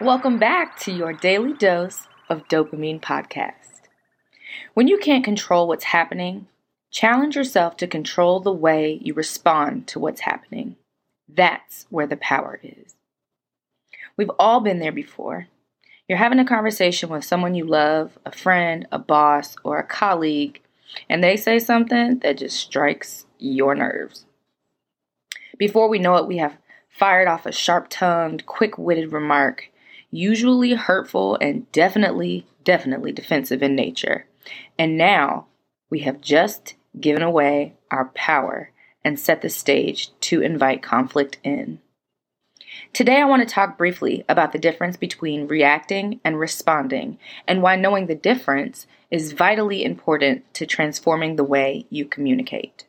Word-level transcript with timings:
Welcome 0.00 0.38
back 0.38 0.78
to 0.80 0.90
your 0.90 1.12
daily 1.12 1.52
dose 1.52 2.06
of 2.30 2.48
dopamine 2.48 3.00
podcast. 3.00 3.77
When 4.74 4.88
you 4.88 4.98
can't 4.98 5.24
control 5.24 5.68
what's 5.68 5.84
happening, 5.84 6.46
challenge 6.90 7.36
yourself 7.36 7.76
to 7.78 7.86
control 7.86 8.40
the 8.40 8.52
way 8.52 8.98
you 9.02 9.14
respond 9.14 9.86
to 9.88 9.98
what's 9.98 10.22
happening. 10.22 10.76
That's 11.28 11.86
where 11.90 12.06
the 12.06 12.16
power 12.16 12.60
is. 12.62 12.94
We've 14.16 14.30
all 14.38 14.60
been 14.60 14.78
there 14.78 14.92
before. 14.92 15.48
You're 16.08 16.18
having 16.18 16.38
a 16.38 16.44
conversation 16.44 17.10
with 17.10 17.24
someone 17.24 17.54
you 17.54 17.64
love, 17.64 18.18
a 18.24 18.32
friend, 18.32 18.86
a 18.90 18.98
boss, 18.98 19.56
or 19.62 19.78
a 19.78 19.86
colleague, 19.86 20.60
and 21.08 21.22
they 21.22 21.36
say 21.36 21.58
something 21.58 22.18
that 22.20 22.38
just 22.38 22.58
strikes 22.58 23.26
your 23.38 23.74
nerves. 23.74 24.24
Before 25.58 25.88
we 25.88 25.98
know 25.98 26.16
it, 26.16 26.26
we 26.26 26.38
have 26.38 26.56
fired 26.88 27.28
off 27.28 27.46
a 27.46 27.52
sharp 27.52 27.88
tongued, 27.90 28.46
quick 28.46 28.78
witted 28.78 29.12
remark 29.12 29.70
usually 30.10 30.74
hurtful 30.74 31.36
and 31.40 31.70
definitely, 31.72 32.46
definitely 32.64 33.12
defensive 33.12 33.62
in 33.62 33.74
nature. 33.74 34.26
And 34.78 34.96
now 34.96 35.46
we 35.90 36.00
have 36.00 36.20
just 36.20 36.74
given 37.00 37.22
away 37.22 37.74
our 37.90 38.06
power 38.14 38.70
and 39.04 39.18
set 39.18 39.42
the 39.42 39.48
stage 39.48 40.10
to 40.20 40.42
invite 40.42 40.82
conflict 40.82 41.38
in. 41.42 41.80
Today, 42.92 43.20
I 43.20 43.24
want 43.24 43.46
to 43.46 43.54
talk 43.54 43.78
briefly 43.78 44.24
about 44.28 44.52
the 44.52 44.58
difference 44.58 44.96
between 44.96 45.48
reacting 45.48 46.20
and 46.24 46.38
responding, 46.38 47.18
and 47.46 47.62
why 47.62 47.76
knowing 47.76 48.06
the 48.06 48.14
difference 48.14 48.86
is 49.10 49.32
vitally 49.32 49.84
important 49.84 50.52
to 50.54 50.66
transforming 50.66 51.36
the 51.36 51.44
way 51.44 51.86
you 51.90 52.04
communicate. 52.04 52.86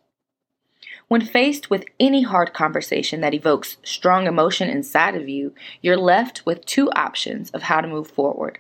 When 1.08 1.22
faced 1.22 1.70
with 1.70 1.86
any 2.00 2.24
hard 2.24 2.54
conversation 2.54 3.22
that 3.22 3.34
evokes 3.34 3.78
strong 3.84 4.28
emotion 4.28 4.70
inside 4.70 5.16
of 5.16 5.28
you, 5.28 5.54
you're 5.82 5.98
left 5.98 6.46
with 6.46 6.66
two 6.66 6.92
options 6.92 7.50
of 7.52 7.64
how 7.64 7.82
to 7.82 7.88
move 7.88 8.10
forward. 8.10 8.60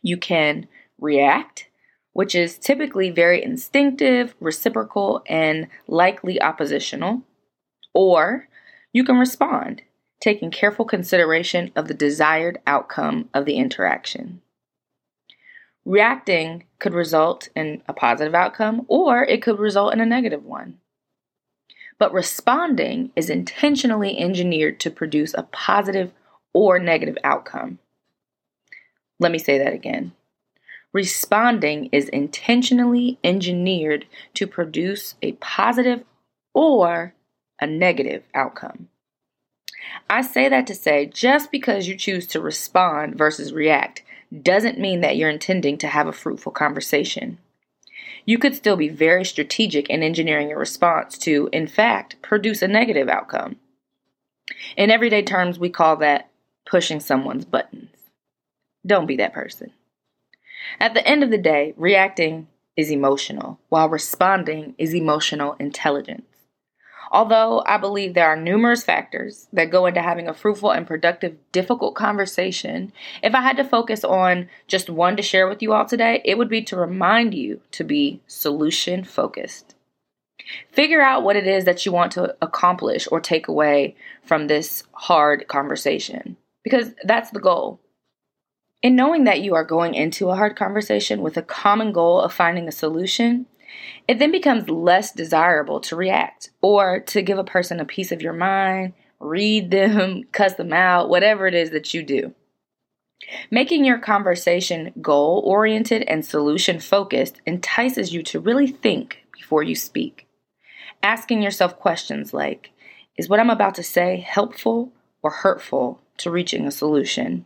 You 0.00 0.16
can 0.16 0.68
react, 0.98 1.68
which 2.12 2.34
is 2.34 2.58
typically 2.58 3.10
very 3.10 3.42
instinctive, 3.42 4.34
reciprocal, 4.40 5.22
and 5.26 5.68
likely 5.86 6.40
oppositional, 6.40 7.22
or 7.94 8.48
you 8.92 9.04
can 9.04 9.16
respond, 9.16 9.82
taking 10.20 10.50
careful 10.50 10.84
consideration 10.84 11.70
of 11.76 11.88
the 11.88 11.94
desired 11.94 12.58
outcome 12.66 13.28
of 13.32 13.44
the 13.44 13.56
interaction. 13.56 14.40
Reacting 15.84 16.64
could 16.78 16.92
result 16.92 17.48
in 17.56 17.82
a 17.88 17.92
positive 17.92 18.34
outcome, 18.34 18.84
or 18.88 19.24
it 19.24 19.42
could 19.42 19.58
result 19.58 19.92
in 19.92 20.00
a 20.00 20.06
negative 20.06 20.44
one 20.44 20.78
but 22.00 22.14
responding 22.14 23.12
is 23.14 23.28
intentionally 23.28 24.18
engineered 24.18 24.80
to 24.80 24.90
produce 24.90 25.34
a 25.34 25.42
positive 25.42 26.10
or 26.54 26.78
negative 26.78 27.18
outcome. 27.22 27.78
Let 29.20 29.30
me 29.30 29.38
say 29.38 29.58
that 29.58 29.74
again. 29.74 30.12
Responding 30.92 31.88
is 31.92 32.08
intentionally 32.08 33.18
engineered 33.22 34.06
to 34.34 34.46
produce 34.46 35.14
a 35.22 35.32
positive 35.32 36.04
or 36.52 37.14
a 37.60 37.66
negative 37.66 38.24
outcome. 38.34 38.88
I 40.08 40.22
say 40.22 40.48
that 40.48 40.66
to 40.66 40.74
say 40.74 41.06
just 41.06 41.50
because 41.50 41.88
you 41.88 41.96
choose 41.96 42.26
to 42.28 42.40
respond 42.40 43.16
versus 43.16 43.52
react 43.52 44.02
doesn't 44.42 44.78
mean 44.78 45.00
that 45.00 45.16
you're 45.16 45.30
intending 45.30 45.78
to 45.78 45.88
have 45.88 46.06
a 46.06 46.12
fruitful 46.12 46.52
conversation 46.52 47.38
you 48.24 48.38
could 48.38 48.54
still 48.54 48.76
be 48.76 48.88
very 48.88 49.24
strategic 49.24 49.88
in 49.88 50.02
engineering 50.02 50.48
your 50.48 50.58
response 50.58 51.18
to, 51.18 51.48
in 51.52 51.66
fact, 51.66 52.20
produce 52.22 52.62
a 52.62 52.68
negative 52.68 53.08
outcome. 53.08 53.56
In 54.76 54.90
everyday 54.90 55.22
terms, 55.22 55.58
we 55.58 55.70
call 55.70 55.96
that 55.96 56.30
pushing 56.64 57.00
someone's 57.00 57.44
buttons. 57.44 57.90
Don't 58.86 59.06
be 59.06 59.16
that 59.16 59.32
person. 59.32 59.72
At 60.78 60.94
the 60.94 61.06
end 61.06 61.22
of 61.22 61.30
the 61.30 61.38
day, 61.38 61.74
reacting 61.76 62.48
is 62.76 62.90
emotional, 62.90 63.58
while 63.68 63.88
responding 63.88 64.74
is 64.78 64.94
emotional 64.94 65.56
intelligence. 65.58 66.24
Although 67.12 67.64
I 67.66 67.76
believe 67.76 68.14
there 68.14 68.28
are 68.28 68.36
numerous 68.36 68.84
factors 68.84 69.48
that 69.52 69.72
go 69.72 69.86
into 69.86 70.00
having 70.00 70.28
a 70.28 70.34
fruitful 70.34 70.70
and 70.70 70.86
productive, 70.86 71.36
difficult 71.50 71.96
conversation, 71.96 72.92
if 73.20 73.34
I 73.34 73.40
had 73.40 73.56
to 73.56 73.64
focus 73.64 74.04
on 74.04 74.48
just 74.68 74.88
one 74.88 75.16
to 75.16 75.22
share 75.22 75.48
with 75.48 75.60
you 75.60 75.72
all 75.72 75.86
today, 75.86 76.22
it 76.24 76.38
would 76.38 76.48
be 76.48 76.62
to 76.62 76.76
remind 76.76 77.34
you 77.34 77.62
to 77.72 77.82
be 77.82 78.20
solution 78.28 79.02
focused. 79.02 79.74
Figure 80.70 81.02
out 81.02 81.24
what 81.24 81.36
it 81.36 81.48
is 81.48 81.64
that 81.64 81.84
you 81.84 81.90
want 81.90 82.12
to 82.12 82.36
accomplish 82.40 83.08
or 83.10 83.20
take 83.20 83.48
away 83.48 83.96
from 84.22 84.46
this 84.46 84.84
hard 84.92 85.48
conversation, 85.48 86.36
because 86.62 86.92
that's 87.02 87.30
the 87.30 87.40
goal. 87.40 87.80
In 88.82 88.96
knowing 88.96 89.24
that 89.24 89.42
you 89.42 89.54
are 89.54 89.64
going 89.64 89.94
into 89.94 90.30
a 90.30 90.36
hard 90.36 90.56
conversation 90.56 91.20
with 91.20 91.36
a 91.36 91.42
common 91.42 91.92
goal 91.92 92.20
of 92.20 92.32
finding 92.32 92.66
a 92.66 92.72
solution, 92.72 93.44
it 94.08 94.18
then 94.18 94.32
becomes 94.32 94.70
less 94.70 95.12
desirable 95.12 95.80
to 95.80 95.96
react 95.96 96.50
or 96.62 97.00
to 97.00 97.20
give 97.20 97.38
a 97.38 97.44
person 97.44 97.78
a 97.78 97.84
piece 97.84 98.10
of 98.10 98.22
your 98.22 98.32
mind, 98.32 98.94
read 99.18 99.70
them, 99.70 100.24
cuss 100.32 100.54
them 100.54 100.72
out, 100.72 101.10
whatever 101.10 101.46
it 101.46 101.54
is 101.54 101.70
that 101.70 101.92
you 101.92 102.02
do. 102.02 102.34
Making 103.50 103.84
your 103.84 103.98
conversation 103.98 104.94
goal 105.02 105.42
oriented 105.44 106.02
and 106.04 106.24
solution 106.24 106.80
focused 106.80 107.42
entices 107.46 108.14
you 108.14 108.22
to 108.24 108.40
really 108.40 108.66
think 108.66 109.26
before 109.32 109.62
you 109.62 109.74
speak. 109.74 110.26
Asking 111.02 111.42
yourself 111.42 111.78
questions 111.78 112.32
like 112.32 112.70
Is 113.18 113.28
what 113.28 113.40
I'm 113.40 113.50
about 113.50 113.74
to 113.74 113.82
say 113.82 114.24
helpful 114.26 114.92
or 115.22 115.30
hurtful 115.30 116.00
to 116.16 116.30
reaching 116.30 116.66
a 116.66 116.70
solution? 116.70 117.44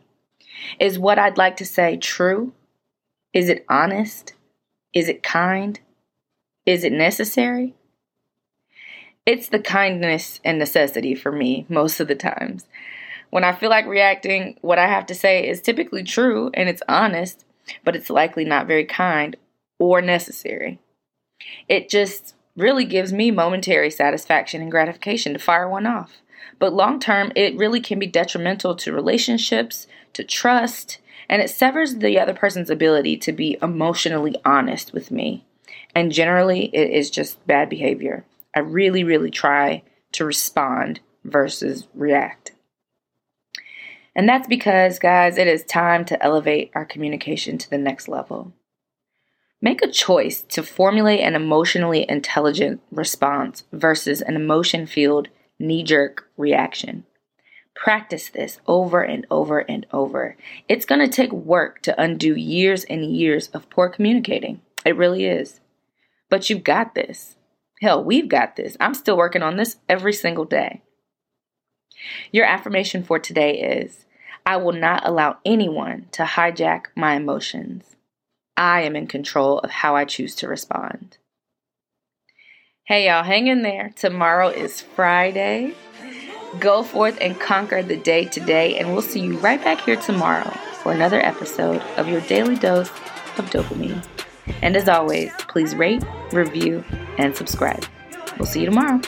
Is 0.79 0.99
what 0.99 1.19
I'd 1.19 1.37
like 1.37 1.57
to 1.57 1.65
say 1.65 1.97
true? 1.97 2.53
Is 3.33 3.49
it 3.49 3.65
honest? 3.69 4.33
Is 4.93 5.09
it 5.09 5.23
kind? 5.23 5.79
Is 6.65 6.83
it 6.83 6.93
necessary? 6.93 7.73
It's 9.25 9.49
the 9.49 9.59
kindness 9.59 10.39
and 10.43 10.59
necessity 10.59 11.15
for 11.15 11.31
me 11.31 11.65
most 11.67 11.99
of 11.99 12.07
the 12.07 12.15
times. 12.15 12.67
When 13.31 13.43
I 13.43 13.53
feel 13.53 13.69
like 13.69 13.87
reacting, 13.87 14.57
what 14.61 14.79
I 14.79 14.87
have 14.87 15.05
to 15.07 15.15
say 15.15 15.47
is 15.47 15.61
typically 15.61 16.03
true 16.03 16.51
and 16.53 16.69
it's 16.69 16.83
honest, 16.87 17.43
but 17.83 17.95
it's 17.95 18.09
likely 18.09 18.45
not 18.45 18.67
very 18.67 18.85
kind 18.85 19.35
or 19.79 20.01
necessary. 20.01 20.79
It 21.67 21.89
just 21.89 22.35
really 22.55 22.85
gives 22.85 23.11
me 23.11 23.31
momentary 23.31 23.89
satisfaction 23.89 24.61
and 24.61 24.71
gratification 24.71 25.33
to 25.33 25.39
fire 25.39 25.67
one 25.67 25.85
off. 25.85 26.21
But 26.59 26.73
long 26.73 26.99
term, 26.99 27.31
it 27.35 27.57
really 27.57 27.81
can 27.81 27.99
be 27.99 28.07
detrimental 28.07 28.75
to 28.75 28.93
relationships, 28.93 29.87
to 30.13 30.23
trust, 30.23 30.99
and 31.27 31.41
it 31.41 31.49
severs 31.49 31.95
the 31.95 32.19
other 32.19 32.33
person's 32.33 32.69
ability 32.69 33.17
to 33.17 33.31
be 33.31 33.57
emotionally 33.61 34.35
honest 34.45 34.93
with 34.93 35.11
me. 35.11 35.45
And 35.93 36.11
generally, 36.11 36.65
it 36.73 36.91
is 36.91 37.09
just 37.09 37.45
bad 37.47 37.69
behavior. 37.69 38.25
I 38.55 38.59
really, 38.59 39.03
really 39.03 39.31
try 39.31 39.83
to 40.13 40.25
respond 40.25 40.99
versus 41.23 41.87
react. 41.93 42.51
And 44.15 44.29
that's 44.29 44.47
because, 44.47 44.97
guys, 44.99 45.37
it 45.37 45.47
is 45.47 45.63
time 45.63 46.05
to 46.05 46.23
elevate 46.23 46.71
our 46.73 46.85
communication 46.85 47.57
to 47.57 47.69
the 47.69 47.77
next 47.77 48.07
level. 48.07 48.53
Make 49.61 49.81
a 49.81 49.91
choice 49.91 50.43
to 50.49 50.63
formulate 50.63 51.21
an 51.21 51.35
emotionally 51.35 52.05
intelligent 52.07 52.81
response 52.91 53.63
versus 53.73 54.21
an 54.21 54.35
emotion 54.35 54.85
filled 54.85 55.27
knee 55.59 55.83
jerk 55.83 56.29
reaction. 56.37 57.05
Practice 57.75 58.29
this 58.29 58.59
over 58.67 59.01
and 59.01 59.27
over 59.29 59.59
and 59.59 59.85
over. 59.91 60.37
It's 60.69 60.85
going 60.85 61.01
to 61.01 61.07
take 61.07 61.31
work 61.31 61.81
to 61.83 62.01
undo 62.01 62.33
years 62.35 62.85
and 62.85 63.05
years 63.05 63.49
of 63.49 63.69
poor 63.69 63.89
communicating. 63.89 64.61
It 64.85 64.95
really 64.95 65.25
is. 65.25 65.59
But 66.29 66.49
you've 66.49 66.63
got 66.63 66.95
this. 66.95 67.35
Hell, 67.81 68.03
we've 68.03 68.29
got 68.29 68.55
this. 68.55 68.77
I'm 68.79 68.93
still 68.93 69.17
working 69.17 69.43
on 69.43 69.57
this 69.57 69.77
every 69.89 70.13
single 70.13 70.45
day. 70.45 70.81
Your 72.31 72.45
affirmation 72.45 73.03
for 73.03 73.19
today 73.19 73.59
is 73.59 74.05
I 74.45 74.57
will 74.57 74.73
not 74.73 75.05
allow 75.05 75.37
anyone 75.43 76.07
to 76.13 76.23
hijack 76.23 76.85
my 76.95 77.15
emotions. 77.15 77.95
I 78.55 78.81
am 78.83 78.95
in 78.95 79.07
control 79.07 79.59
of 79.59 79.69
how 79.69 79.95
I 79.95 80.05
choose 80.05 80.35
to 80.35 80.47
respond. 80.47 81.17
Hey, 82.87 83.07
y'all, 83.07 83.23
hang 83.23 83.47
in 83.47 83.63
there. 83.63 83.91
Tomorrow 83.95 84.49
is 84.49 84.79
Friday. 84.79 85.73
Go 86.59 86.83
forth 86.83 87.17
and 87.19 87.39
conquer 87.39 87.81
the 87.81 87.97
day 87.97 88.25
today, 88.25 88.77
and 88.77 88.93
we'll 88.93 89.01
see 89.01 89.21
you 89.21 89.39
right 89.39 89.59
back 89.59 89.81
here 89.81 89.95
tomorrow 89.95 90.51
for 90.83 90.91
another 90.91 91.19
episode 91.19 91.81
of 91.97 92.07
your 92.07 92.21
daily 92.21 92.55
dose 92.55 92.91
of 93.39 93.49
dopamine. 93.49 94.05
And 94.61 94.77
as 94.77 94.87
always, 94.87 95.31
please 95.47 95.73
rate, 95.73 96.03
review, 96.31 96.83
and 97.17 97.35
subscribe. 97.35 97.83
We'll 98.37 98.45
see 98.45 98.59
you 98.59 98.67
tomorrow. 98.67 99.01